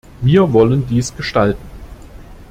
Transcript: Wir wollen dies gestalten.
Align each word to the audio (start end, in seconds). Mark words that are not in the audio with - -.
Wir 0.21 0.51
wollen 0.51 0.87
dies 0.87 1.15
gestalten. 1.15 1.61